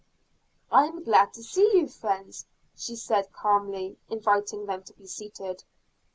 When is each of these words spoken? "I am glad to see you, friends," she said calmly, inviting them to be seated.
"I 0.71 0.85
am 0.85 1.03
glad 1.03 1.31
to 1.33 1.43
see 1.43 1.77
you, 1.77 1.87
friends," 1.87 2.47
she 2.75 2.95
said 2.95 3.31
calmly, 3.31 3.99
inviting 4.09 4.65
them 4.65 4.81
to 4.85 4.93
be 4.93 5.05
seated. 5.05 5.63